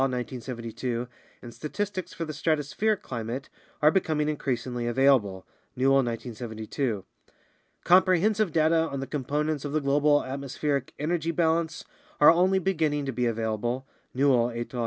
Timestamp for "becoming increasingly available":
3.91-5.45